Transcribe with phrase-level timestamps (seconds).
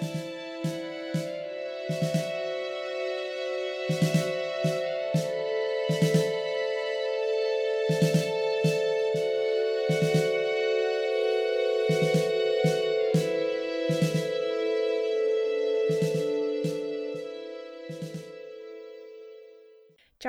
[0.00, 0.23] thank you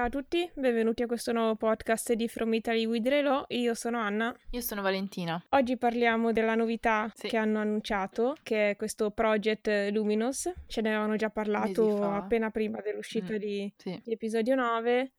[0.06, 3.46] Ciao a tutti, benvenuti a questo nuovo podcast di From Italy with Relo.
[3.48, 4.32] Io sono Anna.
[4.52, 5.44] Io sono Valentina.
[5.50, 7.28] Oggi parliamo della novità Sì.
[7.28, 10.54] che hanno annunciato, che è questo Project Luminous.
[10.68, 13.38] Ce ne avevano già parlato appena prima dell'uscita Mm.
[13.38, 14.00] di, Sì.
[14.04, 15.14] di episodio 9.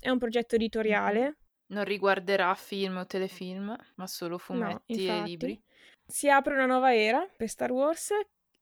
[0.00, 1.36] È un progetto editoriale.
[1.66, 5.28] Non riguarderà film o telefilm, ma solo fumetti e infatti.
[5.28, 5.62] libri.
[6.06, 8.12] Si apre una nuova era per Star Wars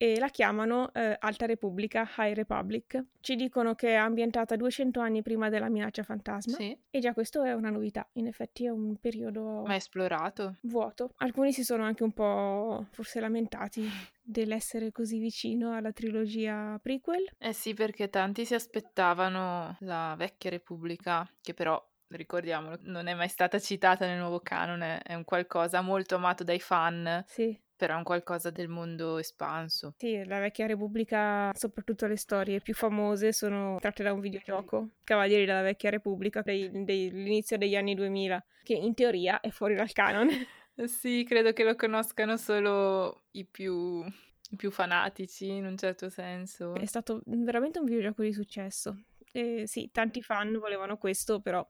[0.03, 3.05] e la chiamano eh, Alta Repubblica, High Republic.
[3.21, 6.55] Ci dicono che è ambientata 200 anni prima della minaccia fantasma.
[6.57, 10.57] Sì, E già questo è una novità, in effetti è un periodo ma esplorato.
[10.63, 11.13] vuoto.
[11.17, 13.87] Alcuni si sono anche un po' forse lamentati
[14.23, 17.35] dell'essere così vicino alla trilogia prequel.
[17.37, 23.29] Eh sì, perché tanti si aspettavano la vecchia Repubblica, che però, ricordiamolo, non è mai
[23.29, 27.97] stata citata nel nuovo canone, è un qualcosa molto amato dai fan, Sì, però è
[27.97, 29.95] un qualcosa del mondo espanso.
[29.97, 35.47] sì, la vecchia Repubblica, soprattutto le storie più famose sono tratte da un videogioco, Cavalieri
[35.47, 40.47] della Vecchia Repubblica, dell'inizio degli anni 2000, che in teoria è fuori dal canone.
[40.75, 46.11] Eh Sì, credo che lo conoscano solo i più, i più fanatici, in un certo
[46.11, 46.75] senso.
[46.75, 49.05] È stato veramente un videogioco di successo.
[49.33, 51.67] E sì, tanti fan volevano questo, però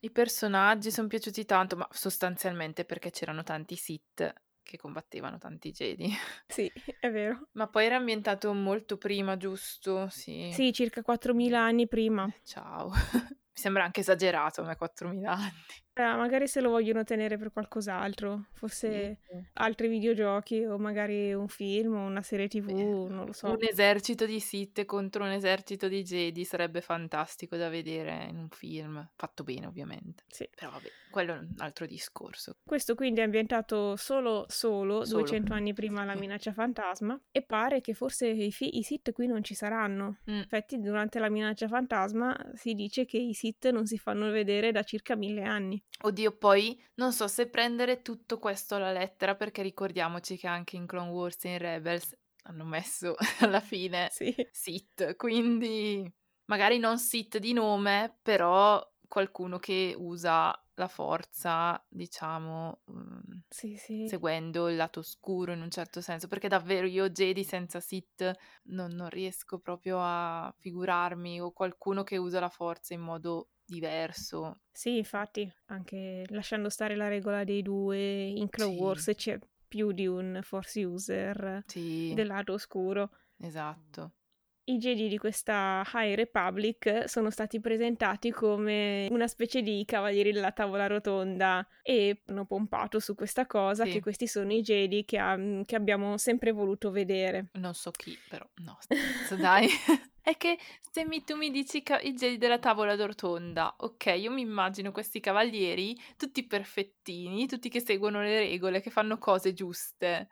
[0.00, 4.32] I personaggi sono piaciuti tanto, ma sostanzialmente perché c'erano tanti Sith
[4.64, 6.10] che combattevano tanti Jedi.
[6.48, 7.48] sì, è vero.
[7.52, 10.08] Ma poi era ambientato molto prima, giusto?
[10.08, 10.50] Sì.
[10.52, 12.28] Sì, circa 4.000 anni prima.
[12.42, 12.90] Ciao.
[13.54, 15.52] Mi sembra anche esagerato a me 4.000 anni.
[15.96, 19.18] Eh, magari se lo vogliono tenere per qualcos'altro, forse
[19.54, 22.70] altri videogiochi o magari un film o una serie TV,
[23.08, 23.48] non lo so.
[23.50, 28.48] Un esercito di Sith contro un esercito di Jedi sarebbe fantastico da vedere in un
[28.48, 29.08] film.
[29.14, 30.24] Fatto bene, ovviamente.
[30.26, 30.48] Sì.
[30.52, 32.56] Però vabbè, quello è un altro discorso.
[32.64, 35.20] Questo quindi è ambientato solo, solo, Solo.
[35.20, 36.18] 200 anni prima della Sì.
[36.20, 40.18] minaccia fantasma e pare che forse i, fi- i Sith qui non ci saranno.
[40.28, 40.38] Mm.
[40.38, 44.82] Infatti durante la minaccia fantasma si dice che i Sith non si fanno vedere da
[44.82, 45.80] circa mille anni.
[46.02, 50.86] Oddio, poi non so se prendere tutto questo alla lettera, perché ricordiamoci che anche in
[50.86, 54.34] Clone Wars e in Rebels hanno messo alla fine Sì.
[54.50, 56.10] Sith, quindi
[56.46, 64.10] magari non Sith di nome, però qualcuno che usa la forza, diciamo, mm, Sì, sì.
[64.10, 68.30] seguendo il lato oscuro in un certo senso, perché davvero io Jedi senza Sith
[68.64, 74.60] non, non riesco proprio a figurarmi, o qualcuno che usa la forza in modo diverso.
[74.72, 78.78] Sì, infatti, anche lasciando stare la regola dei due, in Clone Sì.
[78.80, 79.38] Wars c'è
[79.68, 83.10] più di un Force user Sì, del lato oscuro.
[83.38, 84.12] esatto.
[84.66, 90.52] I Jedi di questa High Republic sono stati presentati come una specie di cavalieri della
[90.52, 93.90] tavola rotonda e hanno pompato su questa cosa Sì.
[93.90, 97.48] che questi sono i Jedi che, ha- che abbiamo sempre voluto vedere.
[97.54, 98.78] Non so chi, però no,
[99.38, 99.68] dai.
[100.26, 104.30] È che se mi- tu mi dici ca- i Jedi della tavola rotonda, ok, io
[104.30, 110.28] mi immagino questi cavalieri tutti perfettini, tutti che seguono le regole, che fanno cose giuste.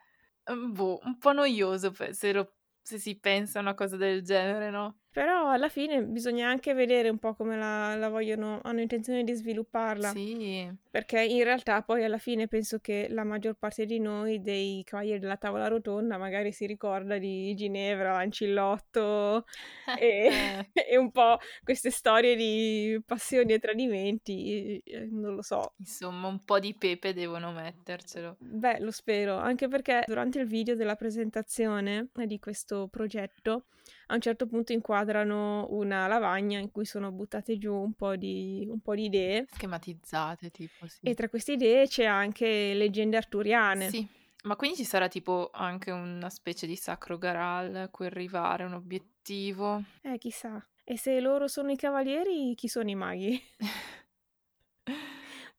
[0.50, 4.70] Mm, Boh, un po' noioso se, lo- se si pensa a una cosa del genere,
[4.70, 5.00] no?
[5.12, 9.34] Però alla fine bisogna anche vedere un po' come la, la vogliono, hanno intenzione di
[9.34, 10.08] svilupparla.
[10.10, 14.82] Sì, Perché in realtà poi alla fine penso che la maggior parte di noi, dei
[14.84, 19.44] Cavalieri della Tavola Rotonda, magari si ricorda di Ginevra, Ancillotto
[20.00, 25.74] e, Eh, e un po' queste storie di passioni e tradimenti, eh, non lo so.
[25.78, 28.38] insomma, un po' di pepe devono mettercelo.
[28.38, 33.66] Beh, lo spero, anche perché durante il video della presentazione di questo progetto,
[34.12, 38.66] a un certo punto inquadrano una lavagna in cui sono buttate giù un po' di,
[38.70, 39.46] un po' di idee.
[39.50, 41.00] Schematizzate, tipo, sì.
[41.02, 43.88] E tra queste idee c'è anche leggende arturiane.
[43.88, 44.06] Sì,
[44.44, 48.74] ma quindi ci sarà tipo anche una specie di sacro Graal a cui arrivare, un
[48.74, 49.82] obiettivo?
[50.02, 50.62] Eh, chissà.
[50.84, 53.40] E se loro sono i cavalieri, chi sono i maghi?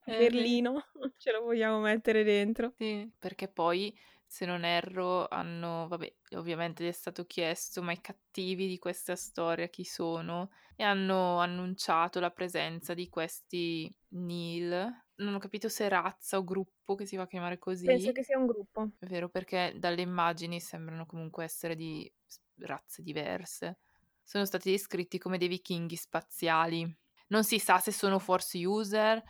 [0.06, 0.84] Eh, Berlino,
[1.18, 2.74] ce lo vogliamo mettere dentro.
[2.76, 3.98] Sì, perché poi,
[4.34, 9.16] se non erro, hanno, vabbè, ovviamente gli è stato chiesto, ma i cattivi di questa
[9.16, 10.50] storia chi sono?
[10.76, 14.72] E hanno annunciato la presenza di questi Nil.
[15.18, 17.86] Non ho capito se razza o gruppo che si va a chiamare così.
[17.86, 18.90] Penso che sia un gruppo.
[18.98, 22.12] È vero, perché dalle immagini sembrano comunque essere di
[22.56, 23.82] razze diverse.
[24.24, 26.92] Sono stati descritti come dei vichinghi spaziali.
[27.28, 29.22] Non si sa se sono force user,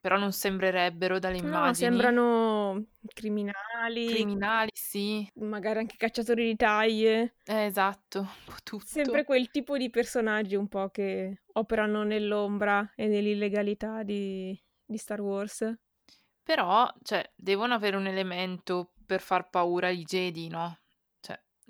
[0.00, 1.66] però non sembrerebbero dalle immagini.
[1.66, 2.84] No, sembrano
[3.14, 4.06] criminali.
[4.06, 5.28] Criminali, sì.
[5.34, 7.36] Magari anche cacciatori di taglie.
[7.44, 8.86] Eh, esatto, un po' tutto.
[8.86, 15.20] Sempre quel tipo di personaggi un po' che operano nell'ombra e nell'illegalità di, di Star
[15.20, 15.74] Wars.
[16.42, 20.78] Però, cioè, devono avere un elemento per far paura ai Jedi, no?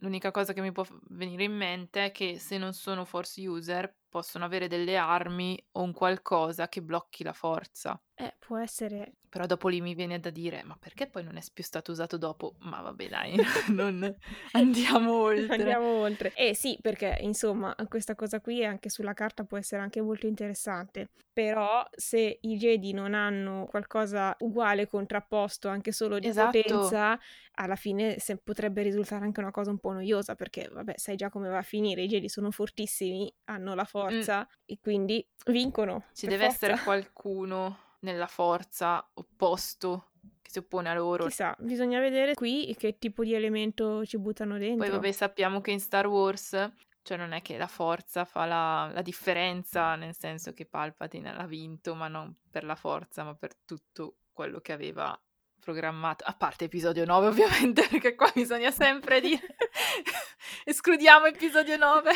[0.00, 3.96] L'unica cosa che mi può venire in mente è che se non sono Force user
[4.08, 8.00] possono avere delle armi o un qualcosa che blocchi la forza.
[8.16, 9.17] Eh, può essere.
[9.28, 12.16] Però dopo lì mi viene da dire, ma perché poi non è più stato usato
[12.16, 12.54] dopo?
[12.60, 13.34] Ma vabbè dai,
[13.68, 14.16] non
[14.52, 15.54] andiamo oltre.
[15.54, 16.32] Andiamo oltre.
[16.34, 21.10] Eh sì, perché insomma questa cosa qui anche sulla carta può essere anche molto interessante.
[21.32, 26.60] Però se i Jedi non hanno qualcosa uguale contrapposto anche solo di esatto.
[26.60, 27.18] potenza,
[27.52, 31.48] alla fine potrebbe risultare anche una cosa un po' noiosa perché vabbè sai già come
[31.48, 34.62] va a finire, i Jedi sono fortissimi, hanno la forza mm.
[34.64, 36.06] e quindi vincono.
[36.12, 36.66] Ci deve forza.
[36.66, 40.10] essere qualcuno nella forza opposto
[40.40, 41.26] che si oppone a loro.
[41.26, 44.84] Chissà, bisogna vedere qui che tipo di elemento ci buttano dentro.
[44.84, 46.50] Poi vabbè sappiamo che in Star Wars,
[47.02, 51.46] cioè non è che la forza fa la, la differenza, nel senso che Palpatine l'ha
[51.46, 55.18] vinto, ma non per la forza, ma per tutto quello che aveva
[55.58, 59.40] programmato, a parte episodio 9 ovviamente, perché qua bisogna sempre dire
[60.64, 62.10] escludiamo episodio 9.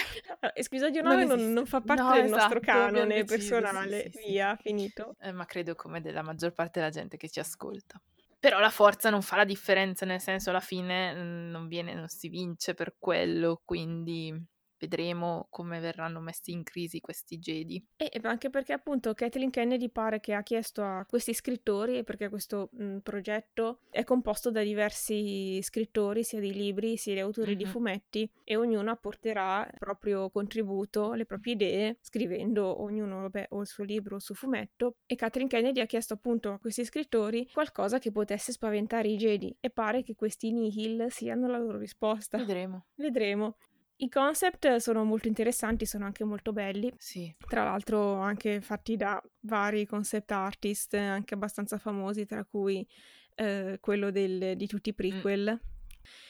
[0.55, 4.31] episodio 9 non, non, non fa parte no, del esatto, nostro canone personale, sì, sì,
[4.31, 4.63] via, sì.
[4.63, 5.17] finito.
[5.21, 8.01] Eh, ma credo come della maggior parte della gente che ci ascolta.
[8.39, 12.09] Però la forza non fa la differenza, nel senso alla fine mm, non viene, non
[12.09, 14.35] si vince per quello, quindi
[14.83, 17.85] vedremo come verranno messi in crisi questi Jedi.
[17.97, 22.69] E anche perché appunto Kathleen Kennedy pare che ha chiesto a questi scrittori, perché questo
[22.73, 27.59] mh, progetto è composto da diversi scrittori, sia di libri sia di autori mm-hmm.
[27.59, 33.61] di fumetti, e ognuno apporterà il proprio contributo, le proprie idee, scrivendo ognuno vabbè, o
[33.61, 34.97] il suo libro o il suo fumetto.
[35.07, 39.55] E Kathleen Kennedy ha chiesto appunto a questi scrittori qualcosa che potesse spaventare i Jedi,
[39.61, 42.39] e pare che questi Nihil siano la loro risposta.
[42.39, 42.87] Vedremo.
[42.97, 43.57] Vedremo.
[44.03, 46.93] I concept sono molto interessanti, sono anche molto belli.
[46.99, 47.33] Sì.
[47.47, 52.85] Tra l'altro anche fatti da vari concept artist, anche abbastanza famosi, tra cui
[53.37, 55.53] eh, quello del, di tutti i prequel.
[55.53, 55.71] Mm.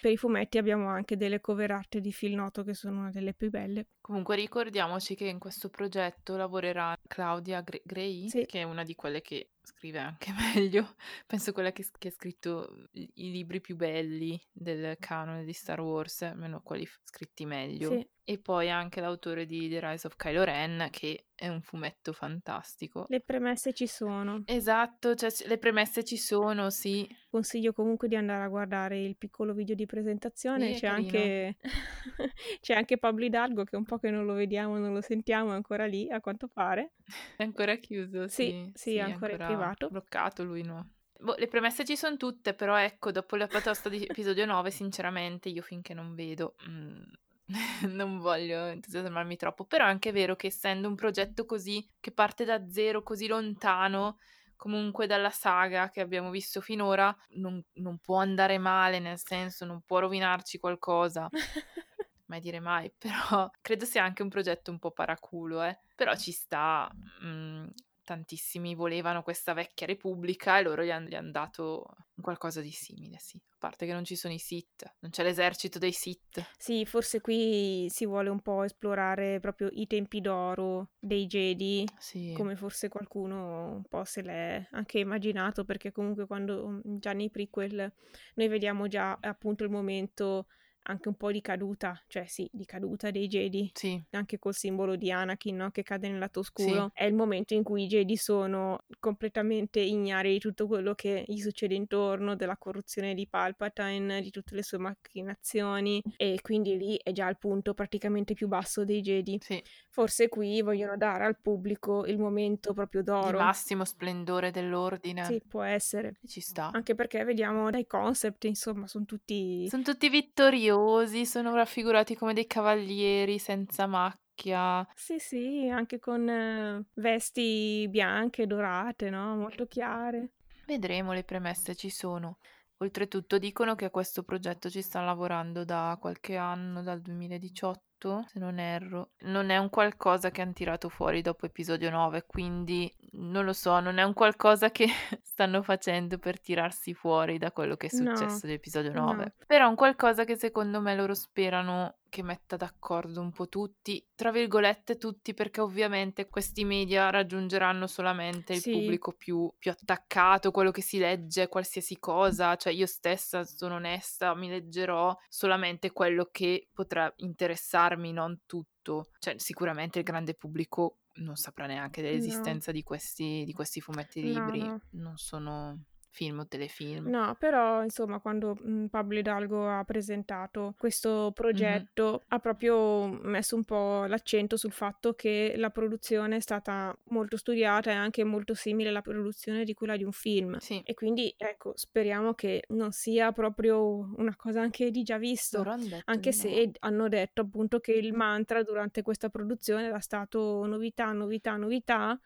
[0.02, 3.32] Per i fumetti abbiamo anche delle cover art di Phil Noto che sono una delle
[3.32, 3.86] più belle.
[4.02, 8.44] Comunque ricordiamoci che in questo progetto lavorerà Claudia Gray, sì.
[8.44, 10.94] che è una di quelle che scrive anche meglio.
[11.26, 16.22] Penso quella che, che, ha scritto i libri più belli del canone di Star Wars,
[16.22, 17.90] almeno quelli scritti meglio.
[17.90, 18.06] Sì.
[18.24, 23.06] E poi anche l'autore di The Rise of Kylo Ren, che è un fumetto fantastico.
[23.08, 24.42] Le premesse ci sono.
[24.46, 27.04] Esatto, cioè le premesse ci sono, sì.
[27.28, 30.74] Consiglio comunque di andare a guardare il piccolo video di presentazione.
[30.74, 31.56] Sì, c'è, anche...
[32.60, 35.54] c'è anche Pablo Hidalgo, che un po' che non lo vediamo, non lo sentiamo, è
[35.54, 36.92] ancora lì, a quanto pare.
[37.36, 38.50] È ancora chiuso, sì.
[38.50, 39.88] Sì, sì, sì ancora, ancora privato.
[39.88, 40.90] Bloccato lui, no.
[41.18, 45.48] Boh, le premesse ci sono tutte, però ecco, dopo la batosta di episodio 9, sinceramente,
[45.48, 46.56] io finché non vedo...
[46.68, 47.02] Mm,
[47.92, 52.44] non voglio entusiasmarmi troppo, però è anche vero che essendo un progetto così che parte
[52.44, 54.18] da zero, così lontano,
[54.56, 59.82] comunque dalla saga che abbiamo visto finora, non, non può andare male, nel senso non
[59.82, 61.28] può rovinarci qualcosa.
[62.26, 65.78] mai dire mai, però credo sia anche un progetto un po' paraculo, eh.
[65.94, 66.90] Però ci sta,
[67.20, 67.66] mh, mm,
[68.04, 71.86] tantissimi volevano questa vecchia repubblica e loro gli hanno han dato
[72.20, 73.36] qualcosa di simile, sì.
[73.36, 76.44] A parte che non ci sono i Sith, non c'è l'esercito dei Sith.
[76.56, 82.32] Sì, forse qui si vuole un po' esplorare proprio i tempi d'oro dei Jedi, sì.
[82.34, 87.92] come forse qualcuno un po' se l'è anche immaginato, perché comunque quando già nei prequel
[88.34, 90.46] noi vediamo già appunto il momento
[90.84, 94.02] anche un po' di caduta, cioè sì, di caduta dei Jedi, sì.
[94.10, 95.70] anche col simbolo di Anakin no?
[95.70, 97.02] che cade nel lato oscuro, sì.
[97.02, 101.38] è il momento in cui i Jedi sono completamente ignari di tutto quello che gli
[101.38, 107.12] succede intorno, della corruzione di Palpatine, di tutte le sue macchinazioni e quindi lì è
[107.12, 109.38] già il punto praticamente più basso dei Jedi.
[109.40, 109.62] Sì.
[109.88, 113.38] Forse qui vogliono dare al pubblico il momento proprio d'oro.
[113.38, 115.24] Il massimo splendore dell'ordine.
[115.24, 116.14] Sì, può essere.
[116.26, 116.70] Ci sta.
[116.72, 119.68] Anche perché vediamo dai concept, insomma, sono tutti...
[119.68, 124.86] Sono tutti vittoriosi gloriosi, sono raffigurati come dei cavalieri senza macchia.
[124.94, 129.36] Sì, sì, anche con eh, vesti bianche, dorate, no?
[129.36, 130.32] Molto chiare.
[130.66, 132.38] Vedremo, le premesse ci sono.
[132.78, 137.80] Oltretutto dicono che a questo progetto ci stanno lavorando da qualche anno, dal 2018,
[138.26, 139.10] se non erro.
[139.20, 143.78] Non è un qualcosa che hanno tirato fuori dopo episodio 9, quindi non lo so,
[143.80, 144.86] non è un qualcosa che
[145.22, 148.52] stanno facendo per tirarsi fuori da quello che è No, successo no.
[148.90, 149.34] 9.
[149.46, 154.06] Però è un qualcosa che secondo me loro sperano che metta d'accordo un po' tutti,
[154.14, 158.70] tra virgolette tutti, perché ovviamente questi media raggiungeranno solamente il Sì.
[158.70, 164.34] pubblico più, più attaccato, quello che si legge qualsiasi cosa, cioè io stessa sono onesta,
[164.34, 169.08] mi leggerò solamente quello che potrà interessarmi, non tutto.
[169.18, 172.08] Cioè sicuramente il grande pubblico non saprà neanche No.
[172.10, 174.80] dell'esistenza di questi, di questi fumetti No, libri, no.
[174.90, 177.08] non sono film o telefilm.
[177.08, 183.64] No, però insomma quando mh, Pablo Hidalgo ha presentato questo progetto ha proprio messo un
[183.64, 188.90] po' l'accento sul fatto che la produzione è stata molto studiata e anche molto simile
[188.90, 190.58] alla produzione di quella di un film.
[190.58, 195.62] Sì, E quindi ecco, speriamo che non sia proprio una cosa anche di già visto.
[196.04, 196.42] Anche di no.
[196.42, 202.18] se hanno detto appunto che il mantra durante questa produzione era stato novità, novità, novità.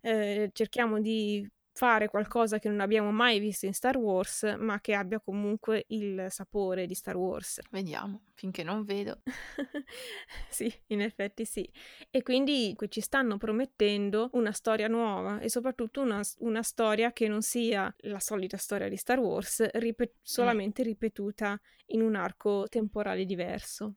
[0.00, 4.94] Eh, cerchiamo di fare qualcosa che non abbiamo mai visto in Star Wars, ma che
[4.94, 7.60] abbia comunque il sapore di Star Wars.
[7.70, 9.22] Vediamo, finché non vedo.
[10.50, 11.70] sì, in effetti sì.
[12.10, 17.28] E quindi qui ci stanno promettendo una storia nuova e soprattutto una, una storia che
[17.28, 23.24] non sia la solita storia di Star Wars, ripet- solamente ripetuta in un arco temporale
[23.24, 23.94] diverso.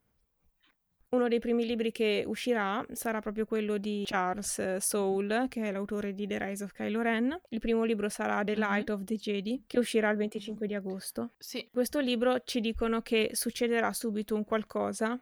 [1.14, 6.14] Uno dei primi libri che uscirà sarà proprio quello di Charles Soule, che è l'autore
[6.14, 7.38] di The Rise of Kylo Ren.
[7.50, 11.32] Il primo libro sarà The Light of the Jedi, che uscirà il 25 di agosto.
[11.38, 15.22] Sì, Questo libro ci dicono che succederà subito un qualcosa,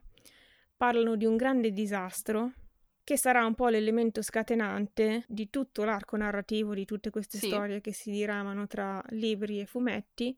[0.77, 2.53] parlano di un grande disastro
[3.03, 7.48] che sarà un po' l'elemento scatenante di tutto l'arco narrativo di tutte queste Sì.
[7.48, 10.38] storie che si diramano tra libri e fumetti,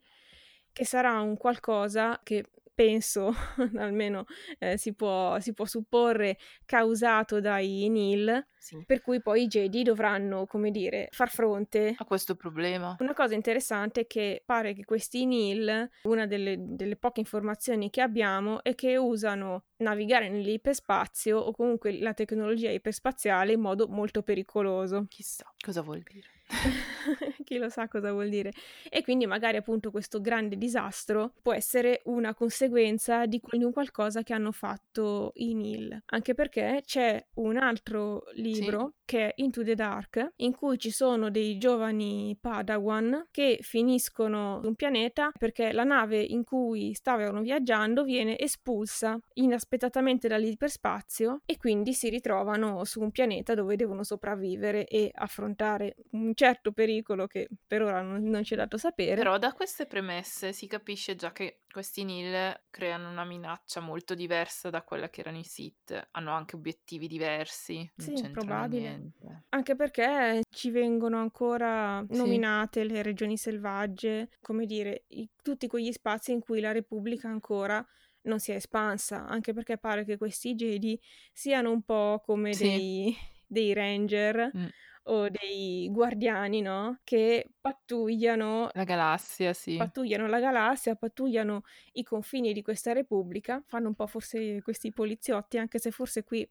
[0.71, 2.45] che sarà un qualcosa che
[2.81, 3.31] penso,
[3.77, 4.25] almeno
[4.57, 8.83] eh, si, può, si può supporre, causato dai Nil, sì.
[8.87, 12.95] per cui poi i Jedi dovranno, come dire, far fronte A questo problema.
[12.99, 18.01] una cosa interessante è che pare che questi Nil, una delle, delle poche informazioni che
[18.01, 25.05] abbiamo, è che usano navigare nell'iperspazio o comunque la tecnologia iperspaziale in modo molto pericoloso.
[25.07, 26.27] Chissà cosa vuol dire.
[27.43, 28.51] Chi lo sa cosa vuol dire.
[28.89, 34.33] E quindi magari appunto questo grande disastro può essere una conseguenza di, un qualcosa che
[34.33, 36.01] hanno fatto i Nil.
[36.07, 41.29] Anche perché c'è un altro libro che è Into the Dark, in cui ci sono
[41.29, 48.03] dei giovani Padawan che finiscono su un pianeta perché la nave in cui stavano viaggiando
[48.03, 55.11] viene espulsa inaspettatamente dall'iperspazio e quindi si ritrovano su un pianeta dove devono sopravvivere e
[55.13, 59.15] affrontare un certo pericolo che per ora non, non ci è dato sapere.
[59.15, 64.69] Però da queste premesse si capisce già che questi Nil creano una minaccia molto diversa
[64.69, 66.07] da quella che erano i Sith.
[66.11, 67.77] Hanno anche obiettivi diversi.
[67.95, 68.79] Non Sì, probabile.
[68.81, 69.43] niente.
[69.49, 72.17] Anche perché ci vengono ancora Sì.
[72.17, 77.85] nominate le regioni selvagge, come dire, i- tutti quegli spazi in cui la Repubblica ancora
[78.23, 80.99] non si è espansa, anche perché pare che questi Jedi
[81.33, 82.63] siano un po' come Sì.
[82.63, 83.15] dei,
[83.47, 84.65] dei ranger Mm.
[85.03, 86.99] O dei guardiani, no?
[87.03, 89.89] Che pattugliano La galassia, sì.
[89.91, 95.57] pattugliano la galassia, pattugliano i confini di questa repubblica, fanno un po' forse questi poliziotti,
[95.57, 96.47] anche se forse qui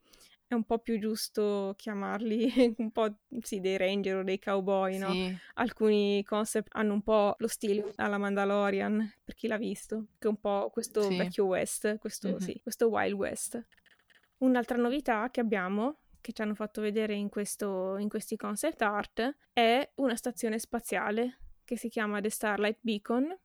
[0.48, 5.18] è un po' più giusto chiamarli un po' sì, dei ranger o dei cowboy, no?
[5.18, 5.40] Sì.
[5.54, 10.30] Alcuni concept hanno un po' lo stile alla Mandalorian, per chi l'ha visto, che è
[10.30, 11.14] un po' questo Sì.
[11.14, 12.40] vecchio West, questo, Mhm.
[12.40, 13.64] sì, questo Wild West.
[14.38, 19.36] Un'altra novità che abbiamo, che ci hanno fatto vedere in, questo, in questi concept art,
[19.52, 23.36] è una stazione spaziale che si chiama The Starlight Beacon.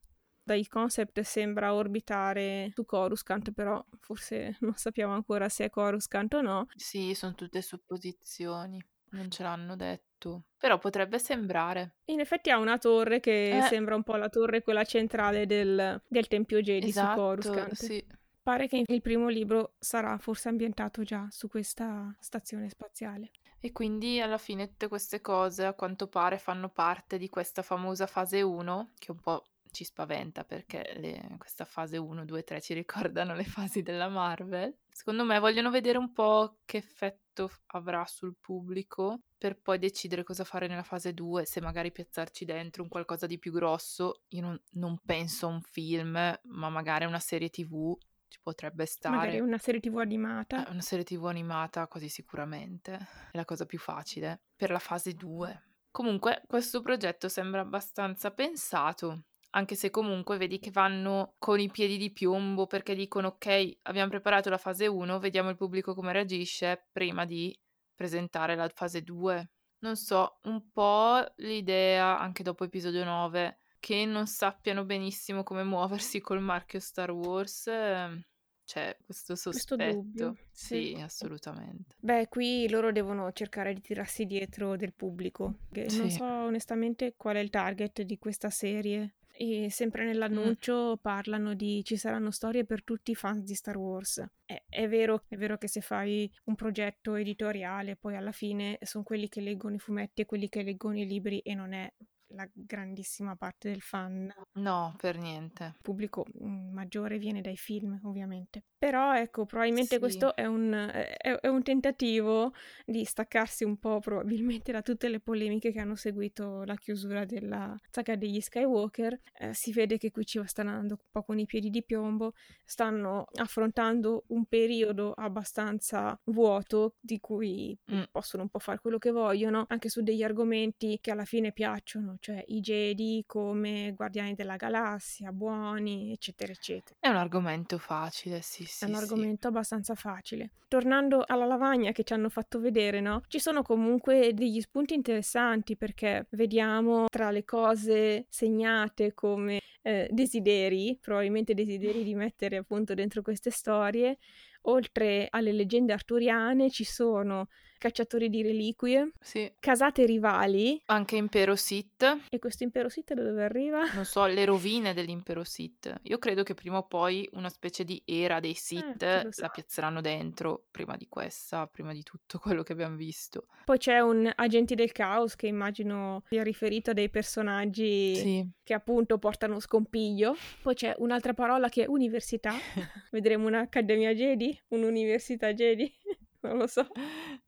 [0.43, 6.41] Dai concept sembra orbitare su Coruscant, però forse non sappiamo ancora se è Coruscant o
[6.41, 6.65] no.
[6.75, 8.83] Sì, sono tutte supposizioni.
[9.11, 10.45] Non ce l'hanno detto.
[10.57, 11.97] Però potrebbe sembrare.
[12.05, 13.61] In effetti ha una torre che Eh.
[13.61, 17.73] sembra un po' la torre quella centrale del, del Tempio Jedi su Esatto, Coruscant.
[17.73, 18.05] sì.
[18.45, 23.31] Pare che il primo libro sarà forse ambientato già su questa stazione spaziale.
[23.59, 28.05] E quindi alla fine tutte queste cose a quanto pare fanno parte di questa famosa
[28.05, 32.75] fase 1, che un po' ci spaventa perché le- questa fase 1, 2, 3 ci
[32.75, 34.77] ricordano le fasi della Marvel.
[34.91, 40.43] Secondo me vogliono vedere un po' che effetto avrà sul pubblico per poi decidere cosa
[40.43, 44.21] fare nella fase 2, se magari piazzarci dentro un qualcosa di più grosso.
[44.27, 46.11] Io non, non penso a un film,
[46.43, 49.15] ma magari una serie TV ci potrebbe stare.
[49.15, 50.67] Magari una serie tv animata.
[50.67, 52.93] Eh, una serie TV animata quasi sicuramente
[53.31, 55.63] è la cosa più facile per la fase 2.
[55.91, 61.97] Comunque questo progetto sembra abbastanza pensato, anche se comunque vedi che vanno con i piedi
[61.97, 66.87] di piombo perché dicono ok, abbiamo preparato la fase 1, vediamo il pubblico come reagisce
[66.91, 67.57] prima di
[67.95, 69.49] presentare la fase 2.
[69.79, 76.19] Non so, un po' l'idea, anche dopo episodio 9, che non sappiano benissimo come muoversi
[76.19, 77.67] col marchio Star Wars.
[77.67, 78.19] Ehm,
[78.65, 79.75] c'è questo sospetto.
[79.77, 81.01] Questo dubbio, Sì, sì.
[81.03, 81.95] assolutamente.
[81.99, 86.15] Beh, qui loro devono cercare di tirarsi dietro del pubblico, che non Sì.
[86.17, 89.17] so onestamente qual è il target di questa serie.
[89.37, 90.07] E sempre Mm.
[90.07, 94.25] nell'annuncio parlano di ci saranno storie per tutti i fan di Star Wars.
[94.45, 99.03] È, è vero, è vero che se fai un progetto editoriale, poi alla fine sono
[99.03, 101.87] quelli che leggono i fumetti e quelli che leggono i libri e non è
[102.35, 104.31] la grandissima parte del fan.
[104.53, 105.63] No, per niente.
[105.75, 108.63] Il pubblico mm, maggiore viene dai film, ovviamente.
[108.77, 109.99] Però ecco, probabilmente Sì.
[109.99, 112.53] questo è un, è- è un tentativo
[112.85, 117.75] di staccarsi un po' probabilmente da tutte le polemiche che hanno seguito la chiusura della
[117.89, 119.19] saga degli Skywalker.
[119.39, 122.33] Eh, si vede che qui ci stanno andando un po' con i piedi di piombo,
[122.63, 128.03] stanno affrontando un periodo abbastanza vuoto di cui Mm.
[128.11, 132.17] possono un po' fare quello che vogliono, anche su degli argomenti che alla fine piacciono,
[132.25, 136.95] cioè i Jedi come guardiani della galassia, buoni, eccetera, eccetera.
[136.99, 139.01] È un argomento facile, sì, sì, È un sì.
[139.03, 140.53] argomento abbastanza facile.
[140.67, 143.21] Tornando alla lavagna che ci hanno fatto vedere, no?
[143.27, 150.97] Ci sono comunque degli spunti interessanti perché vediamo tra le cose segnate come eh, desideri,
[150.99, 154.17] probabilmente desideri di mettere appunto dentro queste storie,
[154.61, 159.51] oltre alle leggende arturiane ci sono cacciatori di reliquie, Sì.
[159.59, 163.83] casate rivali Anche Impero Sith, e questo impero Sith da dove arriva?
[163.93, 165.93] non so, le rovine dell'Impero Sith.
[166.03, 169.41] Io credo che prima o poi una specie di era dei Sith chi lo sa.
[169.43, 173.47] la piazzeranno dentro, prima di questa, prima di tutto quello che abbiamo visto.
[173.65, 178.49] Poi c'è un Agenti del Caos che immagino sia riferito a dei personaggi Sì.
[178.63, 180.35] che appunto portano scompiglio.
[180.61, 182.53] Poi c'è un'altra parola che è università.
[183.11, 185.91] Vedremo un'accademia Jedi, un'università Jedi,
[186.41, 186.87] non lo so.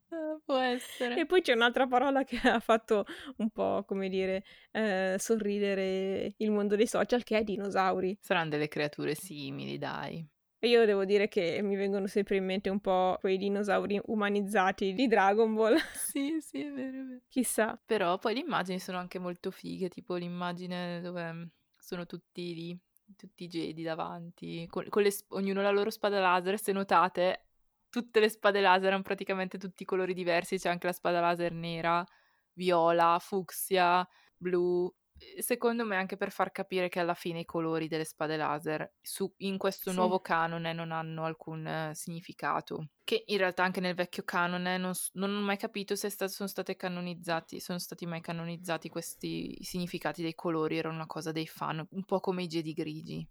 [0.46, 1.20] Può essere.
[1.20, 3.06] E poi c'è un'altra parola che ha fatto
[3.38, 8.18] un po', come dire, eh, sorridere il mondo dei social, che è dinosauri.
[8.22, 10.26] Saranno delle creature simili, dai.
[10.60, 14.94] E io devo dire che mi vengono sempre in mente un po' quei dinosauri umanizzati
[14.94, 15.78] di Dragon Ball.
[15.94, 17.22] Sì, sì, è vero, è vero.
[17.28, 17.80] Chissà.
[17.86, 21.44] Però poi le immagini sono anche molto fighe, tipo l'immagine dove mm,
[21.78, 22.80] sono tutti lì,
[23.16, 27.47] tutti i Jedi davanti, con, con le ognuno la loro spada laser, se notate,
[27.90, 31.52] tutte le spade laser hanno praticamente tutti i colori diversi, c'è anche la spada laser
[31.54, 32.06] nera,
[32.54, 34.92] viola, fucsia, blu.
[35.40, 39.34] Secondo me anche per far capire che alla fine i colori delle spade laser su-
[39.38, 39.96] in questo Sì.
[39.96, 42.90] nuovo canone non hanno alcun eh, significato.
[43.04, 46.48] Che in realtà anche nel vecchio canone non, non ho mai capito se sta- sono
[46.48, 52.20] sono stati mai canonizzati questi significati dei colori, era una cosa dei fan, un po'
[52.20, 53.28] come i Jedi grigi.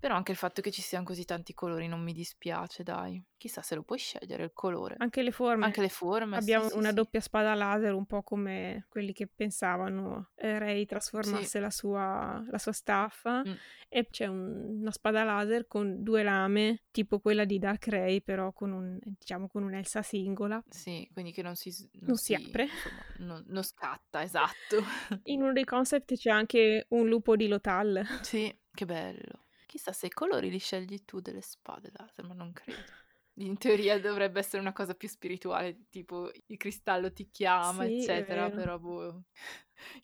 [0.00, 3.22] Però anche il fatto che ci siano così tanti colori non mi dispiace, dai.
[3.36, 4.94] Chissà se lo puoi scegliere il colore.
[4.98, 5.66] Anche le forme.
[5.66, 6.94] Anche le forme, sì, Abbiamo sì, una sì.
[6.94, 12.56] doppia spada laser, un po' come quelli che pensavano eh, Rey trasformasse la, sua, la
[12.58, 13.42] sua staffa.
[13.46, 13.52] Mm.
[13.90, 18.52] E c'è un- una spada laser con due lame, tipo quella di Dark Ray, però
[18.52, 20.62] con un, diciamo, con un'elsa singola.
[20.68, 22.64] Sì, quindi che non si, s- Non si apre.
[22.64, 24.82] insomma, non, non scatta, esatto.
[25.24, 28.02] In uno dei concept c'è anche un lupo di Lotal.
[28.22, 29.44] Sì, che bello.
[29.70, 32.90] Chissà se i colori li scegli tu delle spade laser, ma non credo.
[33.34, 38.50] In teoria dovrebbe essere una cosa più spirituale, tipo il cristallo ti chiama, Sì, eccetera,
[38.50, 39.22] però boh,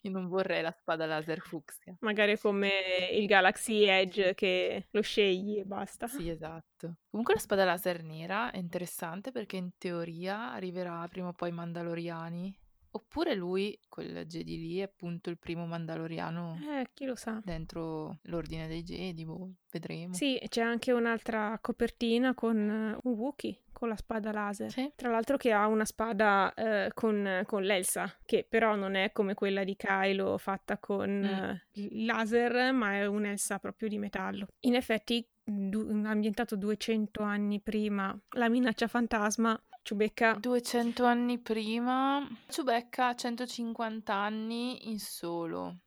[0.03, 1.93] io non vorrei la spada laser fucsia.
[1.99, 6.07] Magari come il Galaxy Edge che lo scegli e basta.
[6.07, 6.99] Sì, esatto.
[7.09, 12.57] Comunque la spada laser nera è interessante perché in teoria arriverà prima o poi Mandaloriani.
[12.97, 17.39] Oppure lui, quel Jedi lì, è appunto il primo Mandaloriano Eh, chi lo sa.
[17.43, 20.13] dentro l'ordine dei Jedi, boh, vedremo.
[20.15, 24.71] Sì, c'è anche un'altra copertina con eh, un Wookiee con la spada laser.
[24.71, 24.91] Sì.
[24.95, 29.35] Tra l'altro che ha una spada eh, con, con l'Elsa, che però non è come
[29.35, 31.23] quella di Kylo fatta con Mm.
[31.23, 34.47] eh, il laser, ma è un'Elsa proprio di metallo.
[34.61, 43.15] In effetti, du- ambientato 200 anni prima, la minaccia fantasma, Chewbacca 200 anni prima, Ciubecca
[43.15, 45.77] 150 anni in solo.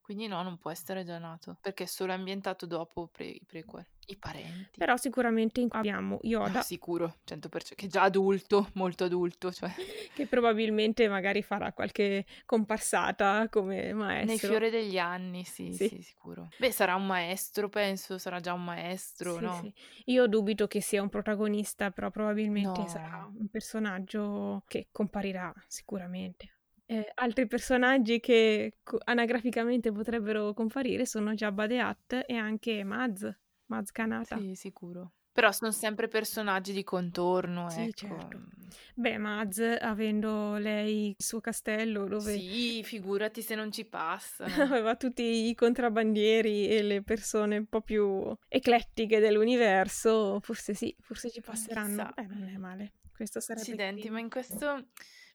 [0.00, 3.84] Quindi no, non può essere già nato, perché è solo ambientato dopo pre- i prequel.
[4.10, 4.78] I parenti.
[4.78, 9.70] Però sicuramente in- abbiamo Ah, Yoda sicuro, 100%, che è già adulto, molto adulto, cioè
[10.14, 14.48] che probabilmente magari farà qualche comparsata come maestro.
[14.48, 15.88] fiori degli anni, sì, Sì.
[15.88, 16.48] sì, sicuro.
[16.56, 19.52] Beh, sarà un maestro, penso, sarà già un maestro, Sì, no?
[19.60, 19.74] sì.
[20.06, 22.88] Io dubito che sia un protagonista, però probabilmente No.
[22.88, 26.54] sarà un personaggio che comparirà sicuramente.
[26.86, 33.30] Eh, altri personaggi che anagraficamente potrebbero comparire sono Jabba the Hutt e anche Maz,
[33.68, 34.36] Maz Kanata.
[34.36, 35.12] Sì, sicuro.
[35.32, 37.94] Però sono sempre personaggi di contorno, Sì, ecco.
[37.94, 38.46] certo.
[38.94, 44.62] Beh, Maz, avendo lei il suo castello dove Sì, figurati se non ci passano.
[44.64, 51.30] aveva tutti i contrabbandieri e le persone un po' più eclettiche dell'universo, forse sì, forse
[51.30, 52.08] ci passeranno.
[52.08, 52.14] Chissà.
[52.14, 52.92] Eh, non è male.
[53.14, 54.88] Questo sarebbe Accidenti, ma in questo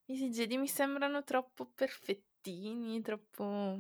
[0.08, 3.78] i Jedi mi sembrano troppo perfettini, troppo...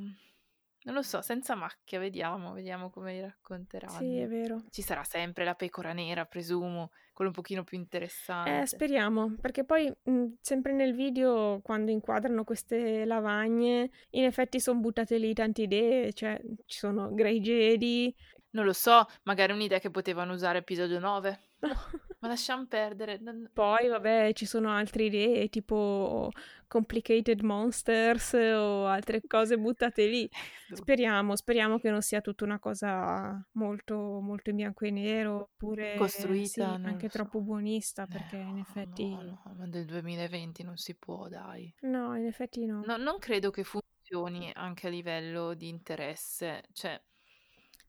[0.85, 3.97] Non lo so, senza macchia, vediamo, vediamo come li racconteranno.
[3.97, 4.63] Sì, è vero.
[4.69, 8.61] Ci sarà sempre la pecora nera, presumo, quello un pochino più interessante.
[8.61, 14.79] Eh, speriamo, perché poi mh, sempre nel video, quando inquadrano queste lavagne, in effetti sono
[14.79, 18.13] buttate lì tante idee, cioè ci sono Grey Jedi.
[18.51, 21.39] Non lo so, magari un'idea che potevano usare episodio 9.
[22.23, 23.17] Ma lasciamo perdere.
[23.19, 26.31] non- Poi, vabbè, ci sono altre idee, tipo
[26.69, 30.29] Complicated Monsters o altre cose buttate lì.
[30.73, 35.97] Speriamo, speriamo che non sia tutta una cosa molto, molto in bianco e nero, oppure
[35.97, 37.17] Costruita, sì, anche so.
[37.17, 39.09] troppo buonista, Eh, perché in no, effetti...
[39.09, 41.71] No, no, ma del 2020 non si può, dai.
[41.81, 42.83] No, in effetti no.
[42.88, 46.63] No, non credo che funzioni anche a livello di interesse.
[46.71, 46.99] Cioè,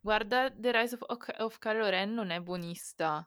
[0.00, 3.26] guarda, The Rise of, of Kylo Ren non è buonista.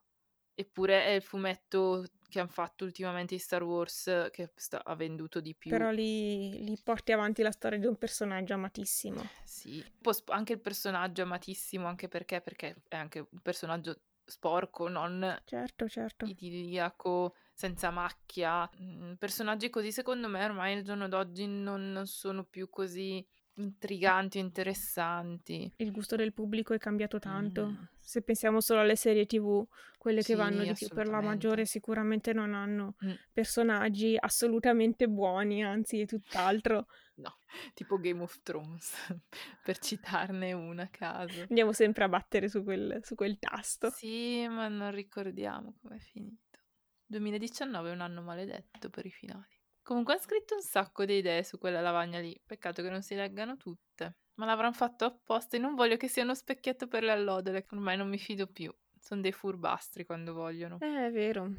[0.59, 5.39] Eppure è il fumetto che hanno fatto ultimamente di Star Wars che sta- ha venduto
[5.39, 5.69] di più.
[5.69, 9.21] Però lì, lì porti avanti la storia di un personaggio amatissimo.
[9.45, 13.99] Sì, un po' sp- anche il personaggio amatissimo, anche perché, perché è anche un personaggio
[14.25, 16.25] sporco, non Certo, certo.
[16.25, 18.67] idilliaco, senza macchia.
[18.81, 23.23] Mm, Personaggi così, secondo me, ormai al giorno d'oggi non, non sono più così
[23.57, 25.71] intriganti interessanti.
[25.77, 27.67] Il gusto del pubblico è cambiato tanto.
[27.67, 27.75] Mm.
[27.99, 29.65] Se pensiamo solo alle serie TV,
[29.97, 33.11] quelle che Sì, vanno di più per la maggiore sicuramente non hanno Mm.
[33.33, 36.87] personaggi assolutamente buoni, anzi è tutt'altro.
[37.17, 37.35] No,
[37.73, 38.93] tipo Game of Thrones,
[39.65, 41.45] per citarne una a caso.
[41.49, 43.89] Andiamo sempre a battere su quel, su quel tasto.
[43.89, 46.59] Sì, ma non ricordiamo com'è finito.
[47.07, 49.56] 2019 è un anno maledetto per i finali.
[49.87, 52.37] Comunque ha scritto un sacco di idee su quella lavagna lì.
[52.45, 54.17] Peccato che non si leggano tutte.
[54.33, 57.63] Ma l'avranno fatto apposta e non voglio che sia uno specchietto per le allodole.
[57.63, 58.69] che Ormai non mi fido più.
[58.99, 60.79] Sono dei furbastri quando vogliono.
[60.81, 61.49] Eh, è vero.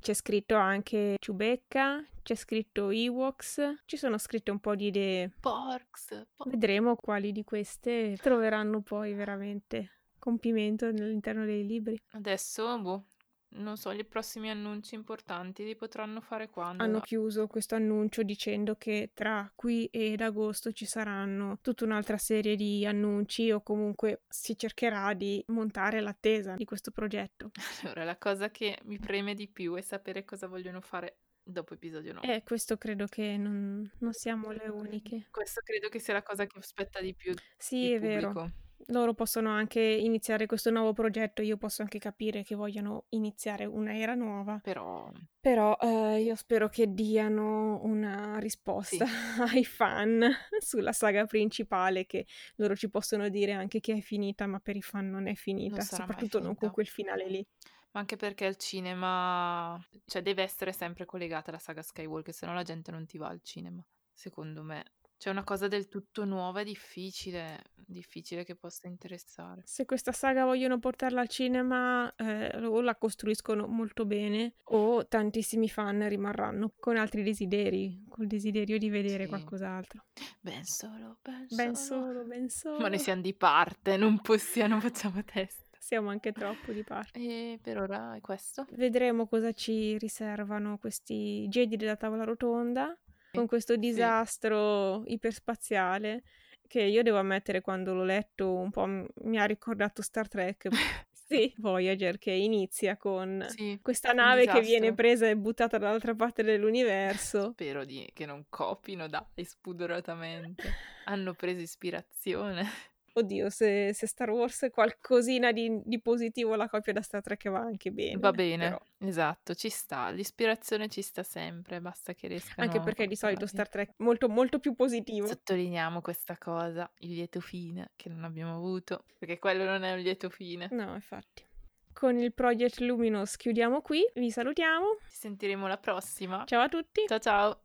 [0.00, 5.30] C'è scritto anche Chewbacca, c'è scritto Ewoks, ci sono scritte un po' di idee.
[5.38, 6.28] Porks.
[6.34, 12.00] po- Vedremo quali di queste troveranno poi veramente compimento all'interno dei libri.
[12.12, 13.08] Adesso, boh,
[13.54, 16.82] non so, i prossimi annunci importanti li potranno fare quando?
[16.82, 22.56] Hanno chiuso questo annuncio dicendo che tra qui ed agosto ci saranno tutta un'altra serie
[22.56, 27.50] di annunci o comunque si cercherà di montare l'attesa di questo progetto.
[27.82, 32.14] Allora, la cosa che mi preme di più è sapere cosa vogliono fare dopo episodio
[32.14, 32.34] 9.
[32.34, 35.26] E questo credo che non, non siamo le uniche.
[35.30, 38.50] Questo credo che sia la cosa che aspetta di più Sì, è vero.
[38.86, 44.14] Loro possono anche iniziare questo nuovo progetto, io posso anche capire che vogliano iniziare un'era
[44.14, 49.04] nuova, Però però eh, io spero che diano una risposta
[49.52, 54.60] ai fan sulla saga principale, che loro ci possono dire anche che è finita, ma
[54.60, 57.46] per i fan non è finita, Non soprattutto non con quel finale lì.
[57.92, 62.54] Ma anche perché il cinema, cioè deve essere sempre collegata alla saga Skywalker, se no
[62.54, 64.84] la gente non ti va al cinema, secondo me.
[65.22, 69.62] C'è una cosa del tutto nuova e difficile, difficile che possa interessare.
[69.64, 75.68] Se questa saga vogliono portarla al cinema, eh, o la costruiscono molto bene, o tantissimi
[75.68, 79.28] fan rimarranno con altri desideri, col desiderio di vedere Sì.
[79.28, 80.06] qualcos'altro.
[80.40, 82.00] Ben solo, ben, Ben solo.
[82.06, 82.78] solo, ben solo.
[82.80, 85.70] Ma noi siamo di parte, non possiamo, facciamo testa.
[85.78, 87.18] Siamo anche troppo di parte.
[87.18, 88.66] E per ora è questo.
[88.70, 92.96] Vedremo cosa ci riservano questi Jedi della tavola rotonda
[93.32, 93.78] con questo Sì.
[93.80, 96.22] disastro iperspaziale
[96.66, 100.68] che io devo ammettere quando l'ho letto un po' mi ha ricordato Star Trek.
[101.32, 106.42] Sì, Voyager che inizia con Sì, questa nave che viene presa e buttata dall'altra parte
[106.42, 107.52] dell'universo.
[107.52, 110.70] Spero di- che non copino, dai, spudoratamente.
[111.04, 112.66] Hanno preso ispirazione.
[113.14, 117.50] Oddio, se, se Star Wars è qualcosina di, di positivo la copia da Star Trek
[117.50, 118.18] va anche bene.
[118.18, 118.80] Va bene, però.
[118.98, 120.08] esatto, ci sta.
[120.10, 123.46] L'ispirazione ci sta sempre, basta che riescano Anche perché di solito.
[123.46, 125.26] Star Trek è molto molto più positivo.
[125.26, 130.00] Sottolineiamo questa cosa, il lieto fine che non abbiamo avuto, perché quello non è un
[130.00, 130.68] lieto fine.
[130.70, 131.44] No, infatti.
[131.92, 134.96] Con il Project Luminous chiudiamo qui, vi salutiamo.
[135.10, 136.44] Ci sentiremo la prossima.
[136.46, 137.04] Ciao a tutti.
[137.06, 137.58] Ciao ciao.